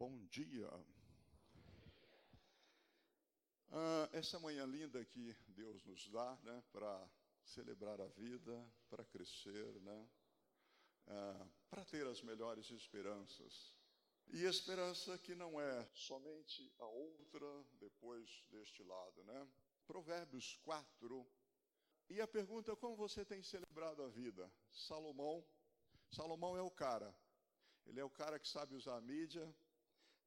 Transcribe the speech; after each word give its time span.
Bom 0.00 0.16
dia. 0.28 0.66
Ah, 3.70 4.08
essa 4.14 4.40
manhã 4.40 4.64
linda 4.64 5.04
que 5.04 5.36
Deus 5.48 5.84
nos 5.84 6.08
dá, 6.08 6.38
né, 6.42 6.64
para 6.72 7.06
celebrar 7.44 8.00
a 8.00 8.06
vida, 8.06 8.66
para 8.88 9.04
crescer, 9.04 9.78
né, 9.82 10.08
ah, 11.06 11.46
para 11.68 11.84
ter 11.84 12.06
as 12.06 12.22
melhores 12.22 12.70
esperanças. 12.70 13.76
E 14.28 14.44
esperança 14.44 15.18
que 15.18 15.34
não 15.34 15.60
é 15.60 15.86
somente 15.92 16.72
a 16.78 16.86
outra 16.86 17.62
depois 17.72 18.42
deste 18.50 18.82
lado, 18.82 19.22
né? 19.24 19.46
Provérbios 19.86 20.56
4. 20.62 21.30
E 22.08 22.22
a 22.22 22.26
pergunta: 22.26 22.74
como 22.74 22.96
você 22.96 23.22
tem 23.22 23.42
celebrado 23.42 24.02
a 24.02 24.08
vida? 24.08 24.50
Salomão. 24.72 25.44
Salomão 26.10 26.56
é 26.56 26.62
o 26.62 26.70
cara. 26.70 27.14
Ele 27.84 28.00
é 28.00 28.04
o 28.04 28.08
cara 28.08 28.38
que 28.38 28.48
sabe 28.48 28.74
usar 28.74 28.96
a 28.96 29.00
mídia, 29.02 29.54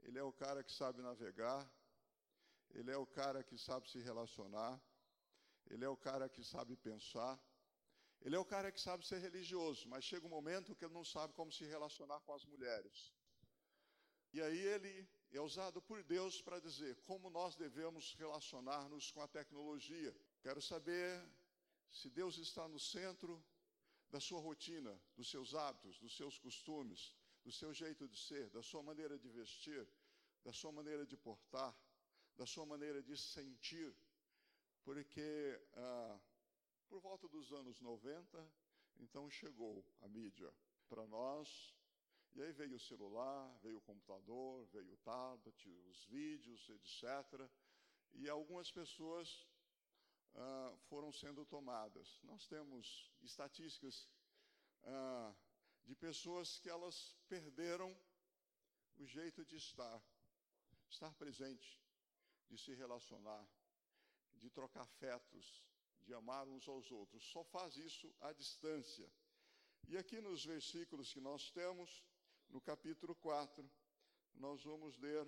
ele 0.03 0.19
é 0.19 0.23
o 0.23 0.31
cara 0.31 0.63
que 0.63 0.71
sabe 0.71 1.01
navegar, 1.01 1.69
ele 2.71 2.91
é 2.91 2.97
o 2.97 3.05
cara 3.05 3.43
que 3.43 3.57
sabe 3.57 3.89
se 3.89 3.99
relacionar, 3.99 4.81
ele 5.69 5.85
é 5.85 5.89
o 5.89 5.97
cara 5.97 6.27
que 6.29 6.43
sabe 6.43 6.75
pensar, 6.75 7.39
ele 8.21 8.35
é 8.35 8.39
o 8.39 8.45
cara 8.45 8.71
que 8.71 8.79
sabe 8.79 9.05
ser 9.05 9.19
religioso, 9.19 9.87
mas 9.89 10.03
chega 10.03 10.25
um 10.25 10.29
momento 10.29 10.75
que 10.75 10.85
ele 10.85 10.93
não 10.93 11.05
sabe 11.05 11.33
como 11.33 11.51
se 11.51 11.65
relacionar 11.65 12.19
com 12.21 12.33
as 12.33 12.45
mulheres. 12.45 13.13
E 14.31 14.41
aí 14.41 14.59
ele 14.59 15.07
é 15.31 15.39
usado 15.39 15.81
por 15.81 16.03
Deus 16.03 16.41
para 16.41 16.59
dizer 16.59 16.95
como 17.01 17.29
nós 17.29 17.55
devemos 17.55 18.13
relacionar-nos 18.15 19.11
com 19.11 19.21
a 19.21 19.27
tecnologia. 19.27 20.15
Quero 20.41 20.61
saber 20.61 21.23
se 21.91 22.09
Deus 22.09 22.37
está 22.37 22.67
no 22.67 22.79
centro 22.79 23.43
da 24.09 24.19
sua 24.19 24.39
rotina, 24.39 24.99
dos 25.15 25.29
seus 25.29 25.53
hábitos, 25.53 25.99
dos 25.99 26.15
seus 26.15 26.39
costumes, 26.39 27.15
do 27.43 27.51
seu 27.51 27.73
jeito 27.73 28.07
de 28.07 28.17
ser, 28.17 28.49
da 28.49 28.61
sua 28.61 28.81
maneira 28.81 29.17
de 29.17 29.29
vestir, 29.29 29.87
da 30.43 30.53
sua 30.53 30.71
maneira 30.71 31.05
de 31.05 31.17
portar, 31.17 31.75
da 32.35 32.45
sua 32.45 32.65
maneira 32.65 33.01
de 33.01 33.15
sentir, 33.17 33.95
porque 34.83 35.61
ah, 35.73 36.19
por 36.87 36.99
volta 36.99 37.27
dos 37.27 37.51
anos 37.51 37.79
90, 37.79 38.51
então 38.99 39.29
chegou 39.29 39.85
a 40.01 40.07
mídia 40.07 40.53
para 40.87 41.05
nós, 41.07 41.75
e 42.35 42.41
aí 42.41 42.51
veio 42.51 42.75
o 42.75 42.79
celular, 42.79 43.55
veio 43.61 43.77
o 43.77 43.81
computador, 43.81 44.65
veio 44.67 44.93
o 44.93 44.97
tablet, 44.97 45.69
os 45.89 46.05
vídeos, 46.05 46.67
etc. 46.69 47.49
E 48.13 48.27
algumas 48.27 48.71
pessoas 48.71 49.47
ah, 50.35 50.75
foram 50.89 51.11
sendo 51.11 51.45
tomadas. 51.45 52.19
Nós 52.23 52.47
temos 52.47 53.11
estatísticas 53.21 54.09
ah, 54.83 55.35
de 55.85 55.95
pessoas 55.95 56.59
que 56.59 56.69
elas 56.69 57.15
perderam 57.27 57.95
o 58.97 59.05
jeito 59.05 59.43
de 59.45 59.55
estar, 59.57 60.01
estar 60.89 61.13
presente, 61.15 61.81
de 62.49 62.57
se 62.57 62.73
relacionar, 62.73 63.45
de 64.35 64.49
trocar 64.49 64.83
afetos, 64.83 65.63
de 66.01 66.13
amar 66.13 66.47
uns 66.47 66.67
aos 66.67 66.91
outros. 66.91 67.23
Só 67.31 67.43
faz 67.43 67.75
isso 67.77 68.13
à 68.21 68.31
distância. 68.31 69.11
E 69.87 69.97
aqui 69.97 70.21
nos 70.21 70.45
versículos 70.45 71.11
que 71.11 71.19
nós 71.19 71.51
temos, 71.51 72.03
no 72.49 72.61
capítulo 72.61 73.15
4, 73.15 73.69
nós 74.35 74.63
vamos 74.63 74.97
ler, 74.97 75.27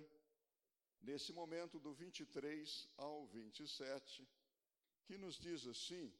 nesse 1.00 1.32
momento 1.32 1.78
do 1.78 1.92
23 1.92 2.88
ao 2.96 3.26
27, 3.26 4.26
que 5.04 5.18
nos 5.18 5.36
diz 5.38 5.66
assim: 5.66 6.12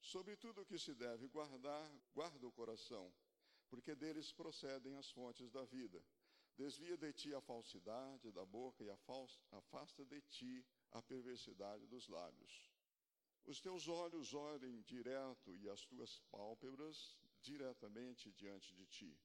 Sobre 0.00 0.36
tudo 0.36 0.62
o 0.62 0.66
que 0.66 0.78
se 0.78 0.94
deve 0.94 1.26
guardar, 1.28 1.90
guarda 2.12 2.46
o 2.46 2.52
coração 2.52 3.12
porque 3.68 3.94
deles 3.94 4.32
procedem 4.32 4.94
as 4.94 5.10
fontes 5.10 5.50
da 5.50 5.64
vida. 5.64 6.02
Desvia 6.56 6.96
de 6.96 7.12
ti 7.12 7.34
a 7.34 7.40
falsidade 7.40 8.32
da 8.32 8.44
boca 8.44 8.82
e 8.82 8.90
afasta 9.50 10.04
de 10.04 10.20
ti 10.22 10.66
a 10.92 11.02
perversidade 11.02 11.86
dos 11.86 12.08
lábios. 12.08 12.70
Os 13.44 13.60
teus 13.60 13.86
olhos 13.86 14.34
olhem 14.34 14.80
direto 14.82 15.54
e 15.54 15.68
as 15.68 15.84
tuas 15.84 16.18
pálpebras 16.30 17.16
diretamente 17.42 18.32
diante 18.32 18.74
de 18.74 18.86
ti. 18.86 19.18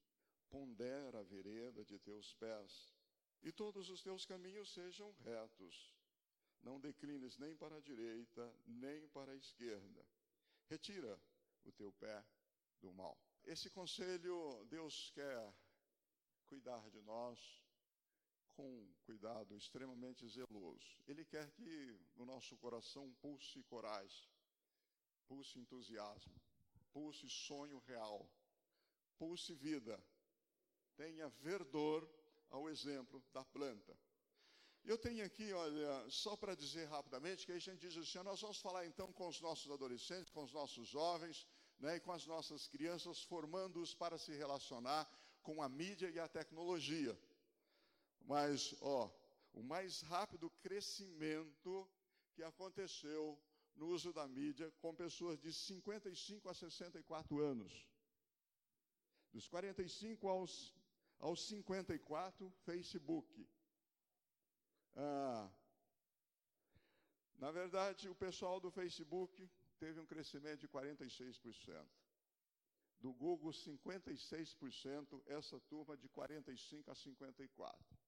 Pondera 0.50 1.20
a 1.20 1.22
vereda 1.22 1.84
de 1.84 1.98
teus 1.98 2.34
pés, 2.34 2.94
e 3.42 3.50
todos 3.50 3.88
os 3.88 4.02
teus 4.02 4.24
caminhos 4.24 4.72
sejam 4.72 5.10
retos. 5.24 5.92
Não 6.62 6.78
declines 6.78 7.38
nem 7.38 7.56
para 7.56 7.76
a 7.76 7.80
direita, 7.80 8.54
nem 8.66 9.08
para 9.08 9.32
a 9.32 9.36
esquerda. 9.36 10.04
Retira 10.68 11.20
o 11.64 11.72
teu 11.72 11.90
pé 11.92 12.24
do 12.80 12.92
mal. 12.92 13.18
Esse 13.44 13.68
conselho, 13.70 14.64
Deus 14.66 15.10
quer 15.14 15.54
cuidar 16.46 16.88
de 16.90 17.00
nós 17.02 17.38
com 18.54 18.92
cuidado 19.04 19.56
extremamente 19.56 20.26
zeloso. 20.28 21.02
Ele 21.06 21.24
quer 21.24 21.50
que 21.52 21.98
no 22.14 22.24
nosso 22.24 22.56
coração 22.58 23.12
pulse 23.20 23.62
coragem, 23.64 24.28
pulse 25.26 25.58
entusiasmo, 25.58 26.40
pulse 26.92 27.28
sonho 27.28 27.78
real, 27.80 28.30
pulse 29.18 29.54
vida, 29.54 30.02
tenha 30.96 31.28
verdor 31.28 32.08
ao 32.50 32.68
exemplo 32.68 33.22
da 33.32 33.44
planta. 33.44 33.96
Eu 34.84 34.98
tenho 34.98 35.24
aqui, 35.24 35.52
olha, 35.52 36.10
só 36.10 36.36
para 36.36 36.54
dizer 36.54 36.86
rapidamente, 36.86 37.46
que 37.46 37.52
a 37.52 37.58
gente 37.58 37.80
diz 37.80 37.96
assim, 37.96 38.18
nós 38.24 38.40
vamos 38.40 38.58
falar 38.58 38.84
então 38.84 39.12
com 39.12 39.28
os 39.28 39.40
nossos 39.40 39.70
adolescentes, 39.70 40.30
com 40.30 40.42
os 40.42 40.52
nossos 40.52 40.88
jovens, 40.88 41.46
né, 41.82 41.96
e 41.96 42.00
com 42.00 42.12
as 42.12 42.24
nossas 42.26 42.68
crianças, 42.68 43.22
formando-os 43.24 43.92
para 43.92 44.16
se 44.16 44.32
relacionar 44.32 45.10
com 45.42 45.60
a 45.60 45.68
mídia 45.68 46.08
e 46.08 46.18
a 46.20 46.28
tecnologia. 46.28 47.18
Mas, 48.20 48.72
ó, 48.80 49.10
o 49.52 49.64
mais 49.64 50.00
rápido 50.02 50.48
crescimento 50.62 51.90
que 52.34 52.42
aconteceu 52.44 53.36
no 53.74 53.88
uso 53.88 54.12
da 54.12 54.28
mídia 54.28 54.70
com 54.80 54.94
pessoas 54.94 55.40
de 55.40 55.52
55 55.52 56.48
a 56.48 56.54
64 56.54 57.40
anos. 57.40 57.84
Dos 59.32 59.48
45 59.48 60.28
aos, 60.28 60.72
aos 61.18 61.48
54, 61.48 62.48
Facebook. 62.64 63.48
Ah, 64.94 65.50
na 67.38 67.50
verdade, 67.50 68.08
o 68.08 68.14
pessoal 68.14 68.60
do 68.60 68.70
Facebook 68.70 69.50
teve 69.82 69.98
um 69.98 70.06
crescimento 70.06 70.60
de 70.60 70.68
46%. 70.68 71.84
Do 73.00 73.12
Google, 73.12 73.50
56%, 73.50 75.20
essa 75.26 75.58
turma 75.62 75.96
de 75.96 76.08
45 76.08 76.88
a 76.88 76.94
54. 76.94 77.98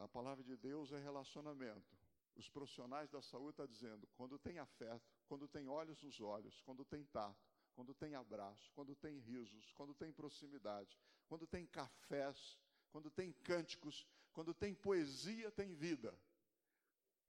A 0.00 0.06
palavra 0.06 0.44
de 0.44 0.54
Deus 0.58 0.92
é 0.92 0.98
relacionamento. 0.98 1.96
Os 2.36 2.46
profissionais 2.50 3.10
da 3.10 3.22
saúde 3.22 3.52
estão 3.52 3.66
dizendo: 3.66 4.06
quando 4.18 4.38
tem 4.38 4.58
afeto, 4.58 5.02
quando 5.26 5.48
tem 5.48 5.66
olhos 5.66 6.02
nos 6.02 6.20
olhos, 6.20 6.60
quando 6.60 6.84
tem 6.84 7.02
tato, 7.04 7.48
quando 7.72 7.94
tem 7.94 8.14
abraço, 8.14 8.70
quando 8.74 8.94
tem 8.94 9.18
risos, 9.18 9.72
quando 9.72 9.94
tem 9.94 10.12
proximidade, 10.12 10.98
quando 11.26 11.46
tem 11.46 11.64
cafés, 11.64 12.58
quando 12.90 13.10
tem 13.10 13.32
cânticos, 13.32 14.06
quando 14.34 14.52
tem 14.52 14.74
poesia, 14.74 15.50
tem 15.50 15.72
vida. 15.72 16.14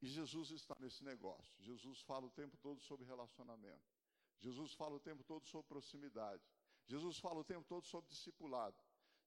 E 0.01 0.07
Jesus 0.07 0.51
está 0.51 0.75
nesse 0.79 1.03
negócio. 1.03 1.55
Jesus 1.61 2.01
fala 2.01 2.25
o 2.25 2.29
tempo 2.29 2.57
todo 2.57 2.79
sobre 2.81 3.05
relacionamento. 3.05 3.83
Jesus 4.39 4.73
fala 4.73 4.95
o 4.95 4.99
tempo 4.99 5.23
todo 5.23 5.45
sobre 5.45 5.67
proximidade. 5.67 6.43
Jesus 6.85 7.17
fala 7.17 7.39
o 7.39 7.43
tempo 7.43 7.65
todo 7.67 7.85
sobre 7.85 8.09
discipulado. 8.09 8.77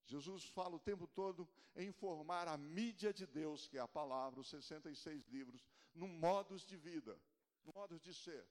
Jesus 0.04 0.44
fala 0.44 0.76
o 0.76 0.80
tempo 0.80 1.06
todo 1.06 1.48
em 1.76 1.92
formar 1.92 2.48
a 2.48 2.56
mídia 2.56 3.12
de 3.12 3.26
Deus, 3.26 3.66
que 3.68 3.76
é 3.76 3.80
a 3.80 3.88
palavra, 3.88 4.40
os 4.40 4.48
66 4.48 5.26
livros, 5.26 5.66
no 5.94 6.08
modos 6.08 6.64
de 6.64 6.76
vida, 6.76 7.20
no 7.64 7.72
modo 7.74 7.98
de 7.98 8.14
ser, 8.14 8.48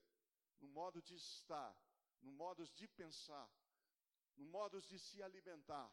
no 0.60 0.68
modo 0.68 1.02
de 1.02 1.16
estar, 1.16 1.76
no 2.22 2.32
modos 2.32 2.72
de 2.74 2.88
pensar, 2.88 3.50
no 4.36 4.46
modos 4.46 4.88
de 4.88 5.00
se 5.00 5.24
alimentar 5.24 5.92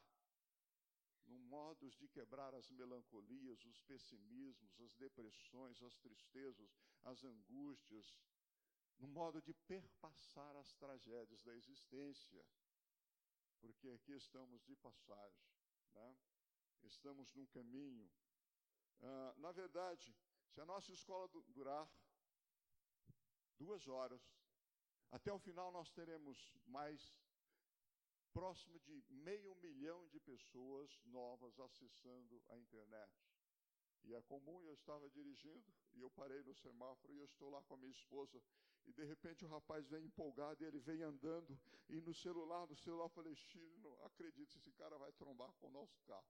no 1.26 1.38
modos 1.38 1.94
de 1.96 2.08
quebrar 2.08 2.54
as 2.54 2.70
melancolias, 2.70 3.64
os 3.64 3.80
pessimismos, 3.82 4.80
as 4.80 4.94
depressões, 4.94 5.82
as 5.82 5.96
tristezas, 5.98 6.76
as 7.04 7.24
angústias, 7.24 8.18
no 8.98 9.08
modo 9.08 9.40
de 9.42 9.52
perpassar 9.52 10.56
as 10.56 10.72
tragédias 10.74 11.42
da 11.42 11.54
existência, 11.54 12.44
porque 13.60 13.88
aqui 13.90 14.12
estamos 14.12 14.62
de 14.64 14.76
passagem, 14.76 15.48
né? 15.92 16.16
estamos 16.82 17.32
num 17.34 17.46
caminho. 17.46 18.10
Ah, 19.02 19.34
na 19.38 19.52
verdade, 19.52 20.14
se 20.48 20.60
a 20.60 20.64
nossa 20.64 20.92
escola 20.92 21.28
durar 21.48 21.90
duas 23.56 23.88
horas, 23.88 24.22
até 25.10 25.32
o 25.32 25.38
final 25.38 25.70
nós 25.72 25.90
teremos 25.90 26.52
mais 26.66 27.16
próximo 28.34 28.78
de 28.80 29.02
meio 29.10 29.54
milhão 29.54 30.06
de 30.08 30.18
pessoas 30.20 30.90
novas 31.06 31.58
acessando 31.60 32.42
a 32.48 32.58
internet. 32.58 33.12
E 34.02 34.12
é 34.12 34.20
comum, 34.22 34.60
eu 34.64 34.74
estava 34.74 35.08
dirigindo, 35.08 35.72
e 35.94 36.00
eu 36.00 36.10
parei 36.10 36.42
no 36.42 36.54
semáforo, 36.54 37.14
e 37.14 37.18
eu 37.18 37.24
estou 37.24 37.48
lá 37.48 37.62
com 37.62 37.74
a 37.74 37.76
minha 37.78 37.92
esposa, 37.92 38.42
e 38.84 38.92
de 38.92 39.04
repente 39.04 39.44
o 39.44 39.48
rapaz 39.48 39.88
vem 39.88 40.04
empolgado, 40.04 40.62
e 40.62 40.66
ele 40.66 40.80
vem 40.80 41.00
andando, 41.02 41.58
e 41.88 42.00
no 42.02 42.12
celular, 42.12 42.66
no 42.66 42.76
celular, 42.76 43.04
eu 43.04 43.10
falei, 43.10 43.34
Chile, 43.34 43.78
não 43.78 44.04
acredito, 44.04 44.58
esse 44.58 44.72
cara 44.72 44.98
vai 44.98 45.12
trombar 45.12 45.50
com 45.54 45.68
o 45.68 45.70
nosso 45.70 45.98
carro. 46.00 46.28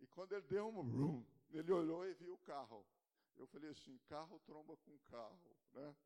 E 0.00 0.06
quando 0.08 0.32
ele 0.32 0.46
deu 0.48 0.68
um 0.68 0.82
brum, 0.82 1.24
ele 1.50 1.70
olhou 1.70 2.04
e 2.06 2.14
viu 2.14 2.34
o 2.34 2.38
carro. 2.38 2.84
Eu 3.36 3.46
falei 3.46 3.70
assim: 3.70 3.98
carro 4.06 4.40
tromba 4.40 4.76
com 4.78 4.98
carro, 5.10 5.56
né? 5.72 5.96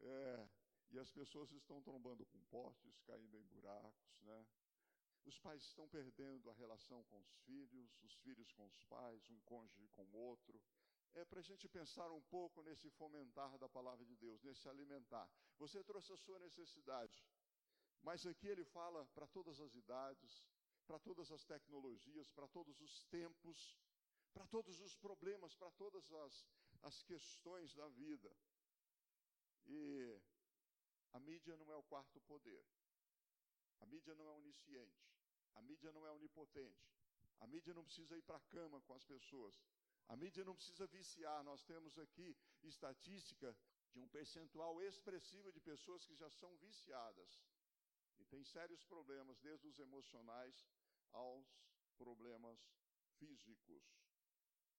É, 0.00 0.48
e 0.90 0.98
as 0.98 1.10
pessoas 1.10 1.50
estão 1.52 1.82
trombando 1.82 2.24
com 2.26 2.38
postes, 2.44 3.00
caindo 3.02 3.36
em 3.38 3.44
buracos, 3.46 4.20
né? 4.22 4.46
Os 5.24 5.38
pais 5.40 5.62
estão 5.62 5.88
perdendo 5.88 6.48
a 6.48 6.54
relação 6.54 7.02
com 7.04 7.18
os 7.18 7.32
filhos, 7.44 8.00
os 8.04 8.14
filhos 8.20 8.52
com 8.52 8.64
os 8.66 8.80
pais, 8.84 9.28
um 9.28 9.40
cônjuge 9.40 9.88
com 9.88 10.04
o 10.04 10.16
outro. 10.16 10.62
É 11.14 11.24
para 11.24 11.40
a 11.40 11.42
gente 11.42 11.68
pensar 11.68 12.12
um 12.12 12.22
pouco 12.22 12.62
nesse 12.62 12.88
fomentar 12.90 13.58
da 13.58 13.68
palavra 13.68 14.04
de 14.04 14.14
Deus, 14.16 14.42
nesse 14.44 14.68
alimentar. 14.68 15.28
Você 15.58 15.82
trouxe 15.82 16.12
a 16.12 16.16
sua 16.16 16.38
necessidade, 16.38 17.26
mas 18.02 18.24
aqui 18.24 18.46
ele 18.46 18.64
fala 18.64 19.04
para 19.06 19.26
todas 19.26 19.60
as 19.60 19.74
idades, 19.74 20.44
para 20.86 20.98
todas 21.00 21.32
as 21.32 21.44
tecnologias, 21.44 22.30
para 22.30 22.46
todos 22.46 22.80
os 22.80 23.04
tempos, 23.06 23.76
para 24.32 24.46
todos 24.46 24.80
os 24.80 24.94
problemas, 24.96 25.54
para 25.56 25.70
todas 25.72 26.12
as, 26.12 26.46
as 26.82 27.02
questões 27.02 27.74
da 27.74 27.88
vida. 27.88 28.30
E 29.66 30.20
mídia 31.36 31.56
não 31.56 31.70
é 31.70 31.76
o 31.76 31.82
quarto 31.82 32.18
poder. 32.22 32.64
A 33.80 33.86
mídia 33.86 34.14
não 34.14 34.26
é 34.30 34.32
onisciente. 34.42 35.04
A 35.54 35.60
mídia 35.60 35.92
não 35.92 36.06
é 36.06 36.10
onipotente. 36.10 36.88
A 37.40 37.46
mídia 37.46 37.74
não 37.74 37.84
precisa 37.84 38.16
ir 38.16 38.22
para 38.22 38.36
a 38.36 38.46
cama 38.54 38.80
com 38.86 38.94
as 38.94 39.04
pessoas. 39.04 39.54
A 40.08 40.16
mídia 40.16 40.44
não 40.44 40.54
precisa 40.54 40.86
viciar. 40.86 41.44
Nós 41.44 41.62
temos 41.62 41.98
aqui 41.98 42.34
estatística 42.62 43.54
de 43.92 44.00
um 44.00 44.08
percentual 44.08 44.80
expressivo 44.82 45.52
de 45.52 45.60
pessoas 45.60 46.06
que 46.06 46.16
já 46.16 46.30
são 46.30 46.56
viciadas 46.56 47.42
e 48.18 48.24
têm 48.24 48.42
sérios 48.44 48.82
problemas, 48.84 49.38
desde 49.40 49.66
os 49.68 49.78
emocionais 49.78 50.66
aos 51.12 51.46
problemas 51.98 52.58
físicos. 53.18 53.84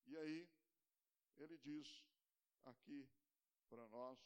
E 0.08 0.18
aí, 0.18 0.50
ele 1.38 1.58
diz 1.60 2.04
aqui 2.66 3.08
para 3.70 3.88
nós, 3.90 4.20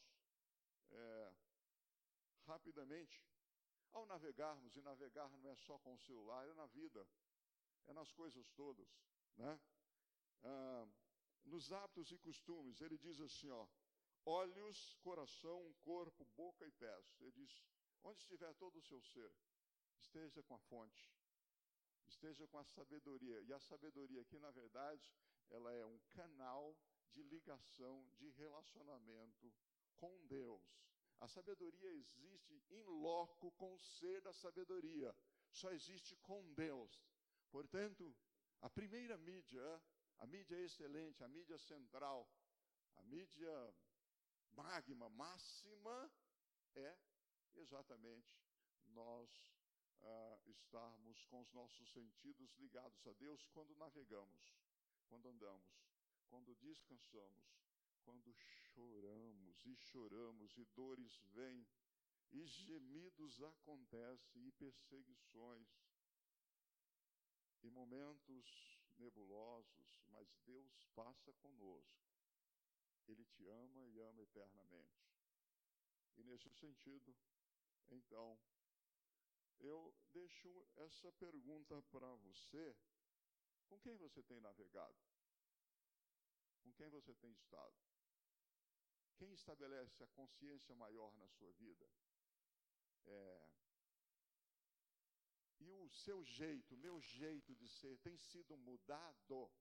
é, 0.92 1.34
rapidamente, 2.46 3.24
ao 3.92 4.06
navegarmos, 4.06 4.76
e 4.76 4.82
navegar 4.82 5.30
não 5.30 5.50
é 5.50 5.56
só 5.56 5.78
com 5.80 5.94
o 5.94 6.00
celular, 6.00 6.48
é 6.48 6.54
na 6.54 6.66
vida, 6.68 7.08
é 7.88 7.94
nas 7.94 8.12
coisas 8.12 8.50
todas, 8.52 8.90
né? 9.38 9.60
Ah, 10.44 10.88
nos 11.46 11.72
hábitos 11.72 12.12
e 12.12 12.18
costumes, 12.18 12.82
ele 12.82 12.98
diz 12.98 13.20
assim, 13.20 13.50
ó, 13.50 13.68
olhos, 14.26 14.96
coração, 15.02 15.74
corpo, 15.82 16.26
boca 16.36 16.66
e 16.66 16.72
pés. 16.72 17.16
Ele 17.20 17.32
diz, 17.32 17.64
onde 18.04 18.20
estiver 18.20 18.54
todo 18.56 18.78
o 18.78 18.82
seu 18.82 19.02
ser, 19.02 19.34
esteja 20.00 20.42
com 20.44 20.56
a 20.56 20.60
fonte, 20.60 21.12
esteja 22.08 22.48
com 22.48 22.58
a 22.58 22.64
sabedoria. 22.66 23.42
E 23.42 23.54
a 23.54 23.60
sabedoria 23.60 24.22
aqui, 24.22 24.38
na 24.40 24.52
verdade, 24.52 25.14
ela 25.50 25.74
é 25.74 25.86
um 25.86 26.00
canal 26.12 26.78
de 27.10 27.24
ligação, 27.24 28.08
de 28.18 28.30
relacionamento 28.30 29.54
com 29.98 30.26
Deus. 30.28 30.64
A 31.22 31.28
sabedoria 31.28 31.92
existe 31.94 32.64
em 32.72 32.84
loco 32.84 33.52
com 33.52 33.74
o 33.76 33.80
ser 33.80 34.22
da 34.22 34.34
sabedoria. 34.34 35.16
Só 35.52 35.72
existe 35.72 36.16
com 36.18 36.52
Deus. 36.54 37.00
Portanto, 37.52 38.16
a 38.60 38.70
primeira 38.70 39.18
mídia, 39.18 39.82
a 40.18 40.26
mídia 40.26 40.60
excelente, 40.60 41.24
a 41.24 41.28
mídia 41.28 41.60
central, 41.60 42.28
a 42.96 43.04
mídia 43.04 43.54
magma, 44.52 45.10
máxima, 45.10 46.12
é 46.76 46.98
exatamente 47.54 48.42
nós 48.88 49.30
ah, 50.02 50.40
estarmos 50.48 51.24
com 51.26 51.42
os 51.42 51.52
nossos 51.54 51.88
sentidos 51.92 52.52
ligados 52.58 53.06
a 53.06 53.14
Deus 53.14 53.46
quando 53.48 53.76
navegamos, 53.76 54.56
quando 55.08 55.30
andamos, 55.30 55.86
quando 56.30 56.56
descansamos, 56.56 57.62
quando 58.04 58.34
choramos 58.74 59.66
e 59.66 59.76
choramos 59.76 60.58
e 60.58 60.66
dores 60.66 61.18
vêm 61.34 61.68
e 62.32 62.46
gemidos 62.46 63.42
acontecem 63.42 64.48
e 64.48 64.52
perseguições 64.52 65.68
e 67.64 67.70
momentos 67.70 68.80
nebulosos, 68.98 70.02
mas 70.10 70.28
Deus 70.46 70.86
passa 70.96 71.34
conosco. 71.34 72.10
Ele 73.08 73.26
te 73.26 73.46
ama 73.48 73.88
e 73.88 74.00
ama 74.00 74.22
eternamente. 74.22 75.12
E 76.18 76.24
nesse 76.24 76.50
sentido, 76.50 77.16
então, 77.90 78.40
eu 79.60 79.94
deixo 80.12 80.66
essa 80.76 81.12
pergunta 81.14 81.82
para 81.84 82.14
você: 82.16 82.76
com 83.68 83.80
quem 83.80 83.96
você 83.98 84.24
tem 84.24 84.40
navegado? 84.40 84.98
Com 86.62 86.72
quem 86.74 86.90
você 86.90 87.14
tem 87.16 87.32
estado? 87.32 87.91
Quem 89.22 89.34
estabelece 89.34 90.04
a 90.04 90.08
consciência 90.08 90.74
maior 90.74 91.16
na 91.16 91.28
sua 91.28 91.52
vida? 91.52 91.88
É, 93.06 93.52
e 95.60 95.70
o 95.74 95.88
seu 95.90 96.24
jeito, 96.24 96.76
meu 96.76 97.00
jeito 97.00 97.56
de 97.56 97.68
ser, 97.70 98.00
tem 98.00 98.18
sido 98.18 98.58
mudado? 98.58 99.52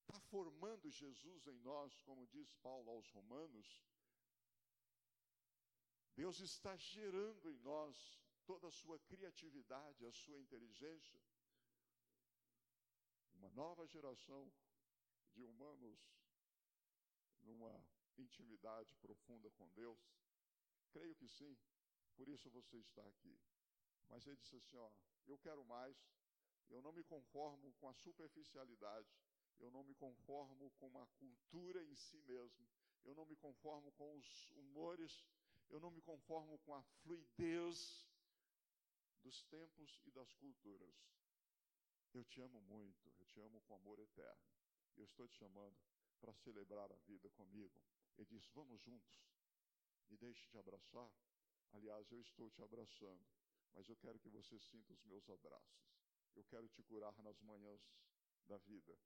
Está 0.00 0.18
formando 0.20 0.90
Jesus 0.90 1.46
em 1.46 1.58
nós, 1.58 1.98
como 1.98 2.26
diz 2.28 2.54
Paulo 2.54 2.90
aos 2.92 3.10
Romanos? 3.10 3.84
Deus 6.14 6.40
está 6.40 6.74
gerando 6.78 7.50
em 7.50 7.58
nós 7.58 8.18
toda 8.46 8.68
a 8.68 8.76
sua 8.80 8.98
criatividade, 9.00 10.06
a 10.06 10.12
sua 10.12 10.40
inteligência. 10.40 11.20
Uma 13.34 13.50
nova 13.50 13.86
geração 13.86 14.50
de 15.34 15.42
humanos 15.42 16.00
numa 17.42 17.84
intimidade 18.22 18.94
profunda 18.96 19.50
com 19.52 19.68
Deus? 19.70 19.98
Creio 20.90 21.14
que 21.14 21.28
sim, 21.28 21.56
por 22.14 22.28
isso 22.28 22.50
você 22.50 22.78
está 22.78 23.06
aqui. 23.06 23.38
Mas 24.08 24.26
ele 24.26 24.36
disse 24.36 24.56
assim: 24.56 24.76
ó, 24.76 24.90
eu 25.26 25.38
quero 25.38 25.64
mais, 25.64 25.96
eu 26.70 26.80
não 26.80 26.92
me 26.92 27.04
conformo 27.04 27.72
com 27.74 27.88
a 27.88 27.94
superficialidade, 27.94 29.08
eu 29.58 29.70
não 29.70 29.82
me 29.82 29.94
conformo 29.94 30.70
com 30.72 30.86
uma 30.86 31.06
cultura 31.18 31.82
em 31.84 31.94
si 31.94 32.20
mesmo, 32.22 32.68
eu 33.04 33.14
não 33.14 33.24
me 33.24 33.36
conformo 33.36 33.92
com 33.92 34.16
os 34.16 34.50
humores, 34.50 35.24
eu 35.68 35.80
não 35.80 35.90
me 35.90 36.00
conformo 36.00 36.58
com 36.60 36.74
a 36.74 36.82
fluidez 37.02 38.06
dos 39.22 39.42
tempos 39.44 40.00
e 40.04 40.10
das 40.10 40.32
culturas. 40.34 40.94
Eu 42.14 42.24
te 42.24 42.40
amo 42.40 42.60
muito, 42.62 43.12
eu 43.18 43.26
te 43.26 43.40
amo 43.40 43.60
com 43.62 43.74
amor 43.74 43.98
eterno. 43.98 44.40
Eu 44.96 45.04
estou 45.04 45.28
te 45.28 45.36
chamando 45.36 45.76
para 46.20 46.32
celebrar 46.32 46.90
a 46.90 46.96
vida 47.06 47.28
comigo. 47.30 47.82
Ele 48.16 48.26
disse: 48.26 48.50
Vamos 48.54 48.80
juntos, 48.80 49.20
me 50.08 50.16
deixe 50.16 50.46
te 50.48 50.56
abraçar. 50.56 51.12
Aliás, 51.72 52.10
eu 52.10 52.20
estou 52.20 52.50
te 52.50 52.62
abraçando, 52.62 53.26
mas 53.74 53.88
eu 53.88 53.96
quero 53.96 54.18
que 54.18 54.30
você 54.30 54.58
sinta 54.58 54.92
os 54.92 55.04
meus 55.04 55.28
abraços. 55.28 55.92
Eu 56.34 56.44
quero 56.44 56.68
te 56.68 56.82
curar 56.82 57.16
nas 57.22 57.40
manhãs 57.42 57.82
da 58.46 58.56
vida. 58.58 58.98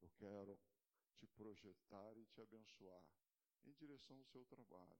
Eu 0.00 0.10
quero 0.10 0.58
te 1.16 1.26
projetar 1.26 2.16
e 2.16 2.26
te 2.26 2.40
abençoar 2.40 3.04
em 3.64 3.72
direção 3.72 4.16
ao 4.18 4.24
seu 4.26 4.44
trabalho, 4.44 4.96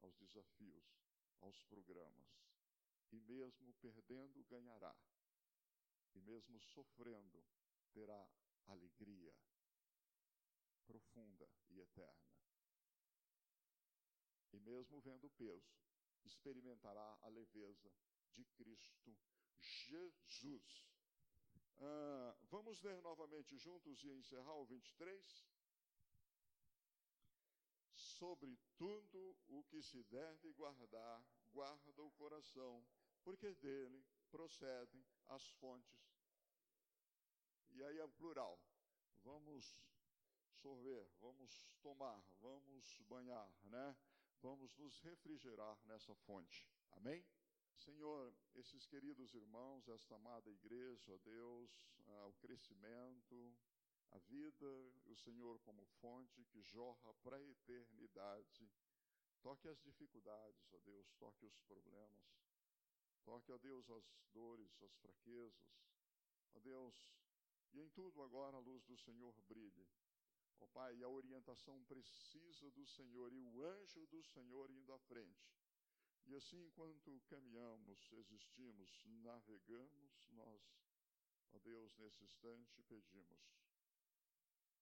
aos 0.00 0.16
desafios, 0.16 0.84
aos 1.40 1.62
programas. 1.64 2.28
E 3.10 3.20
mesmo 3.20 3.74
perdendo, 3.74 4.44
ganhará. 4.44 4.96
E 6.14 6.20
mesmo 6.20 6.60
sofrendo, 6.60 7.44
terá 7.92 8.30
alegria 8.66 9.34
profunda 10.86 11.48
e 11.68 11.80
eterna 11.80 12.32
e 14.52 14.60
mesmo 14.60 15.00
vendo 15.00 15.26
o 15.26 15.30
peso, 15.30 15.74
experimentará 16.24 17.18
a 17.22 17.28
leveza 17.28 17.90
de 18.30 18.44
Cristo 18.56 19.16
Jesus. 19.58 20.86
Ah, 21.80 22.36
vamos 22.42 22.80
ler 22.82 23.00
novamente 23.02 23.58
juntos 23.58 24.02
e 24.04 24.10
encerrar 24.10 24.54
o 24.54 24.66
23? 24.66 25.48
Sobre 27.94 28.56
tudo 28.76 29.36
o 29.48 29.64
que 29.64 29.82
se 29.82 30.02
deve 30.04 30.52
guardar, 30.52 31.24
guarda 31.50 32.02
o 32.02 32.10
coração, 32.12 32.86
porque 33.24 33.54
dele 33.54 34.04
procedem 34.30 35.04
as 35.28 35.48
fontes. 35.52 36.00
E 37.70 37.82
aí 37.82 37.98
é 37.98 38.08
plural. 38.08 38.60
Vamos 39.24 39.84
sorver, 40.60 41.08
vamos 41.20 41.74
tomar, 41.80 42.22
vamos 42.40 43.00
banhar, 43.08 43.52
né? 43.64 43.96
Vamos 44.42 44.76
nos 44.76 44.98
refrigerar 44.98 45.78
nessa 45.86 46.14
fonte. 46.26 46.68
Amém? 46.90 47.24
Senhor, 47.76 48.34
esses 48.54 48.84
queridos 48.86 49.32
irmãos, 49.34 49.88
esta 49.88 50.16
amada 50.16 50.50
igreja, 50.50 51.14
ó 51.14 51.18
Deus, 51.18 51.70
ah, 52.06 52.26
o 52.26 52.32
crescimento, 52.34 53.56
a 54.10 54.18
vida, 54.18 54.66
o 55.06 55.16
Senhor 55.16 55.58
como 55.60 55.86
fonte 56.00 56.44
que 56.44 56.60
jorra 56.62 57.14
para 57.22 57.36
a 57.36 57.42
eternidade. 57.42 58.70
Toque 59.40 59.68
as 59.68 59.80
dificuldades, 59.80 60.72
ó 60.72 60.78
Deus, 60.80 61.12
toque 61.14 61.46
os 61.46 61.58
problemas. 61.60 62.20
Toque, 63.24 63.52
ó 63.52 63.58
Deus, 63.58 63.88
as 63.90 64.04
dores, 64.32 64.82
as 64.82 64.94
fraquezas. 64.96 65.80
Ó 66.54 66.60
Deus, 66.60 66.94
E 67.72 67.80
em 67.80 67.88
tudo 67.88 68.22
agora 68.22 68.58
a 68.58 68.60
luz 68.60 68.84
do 68.84 68.98
Senhor 68.98 69.34
brilhe. 69.48 69.88
Ó 70.62 70.66
Pai, 70.68 70.94
e 70.94 71.02
a 71.02 71.08
orientação 71.08 71.82
precisa 71.84 72.70
do 72.70 72.86
Senhor 72.86 73.32
e 73.32 73.42
o 73.42 73.64
anjo 73.64 74.06
do 74.06 74.22
Senhor 74.22 74.70
indo 74.70 74.92
à 74.92 74.98
frente. 75.00 75.52
E 76.24 76.36
assim, 76.36 76.62
enquanto 76.62 77.20
caminhamos, 77.26 78.12
existimos, 78.12 79.02
navegamos, 79.24 80.24
nós, 80.30 80.62
ó 81.52 81.58
Deus, 81.58 81.96
nesse 81.98 82.22
instante 82.22 82.80
pedimos 82.84 83.42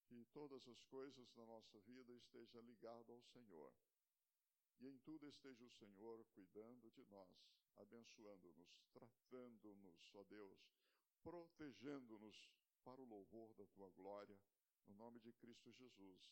que 0.05 0.23
todas 0.25 0.67
as 0.67 0.83
coisas 0.83 1.31
da 1.31 1.45
nossa 1.47 1.79
vida 1.79 2.13
estejam 2.13 2.61
ligadas 2.61 3.09
ao 3.09 3.21
Senhor. 3.23 3.73
E 4.79 4.87
em 4.87 4.99
tudo 4.99 5.27
esteja 5.27 5.65
o 5.65 5.71
Senhor 5.71 6.23
cuidando 6.25 6.91
de 6.91 7.03
nós, 7.05 7.55
abençoando-nos, 7.77 8.83
tratando-nos, 8.93 10.13
ó 10.13 10.23
Deus, 10.25 10.59
protegendo-nos 11.23 12.51
para 12.83 13.01
o 13.01 13.05
louvor 13.05 13.51
da 13.55 13.65
tua 13.67 13.89
glória, 13.89 14.39
no 14.87 14.95
nome 14.95 15.19
de 15.19 15.31
Cristo 15.33 15.71
Jesus. 15.71 16.31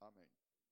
Amém. 0.00 0.28